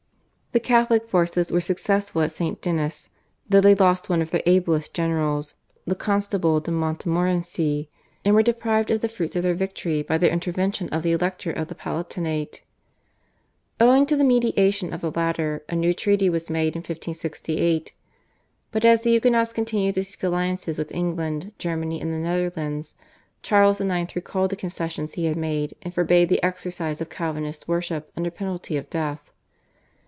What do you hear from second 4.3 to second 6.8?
their ablest generals, the Constable de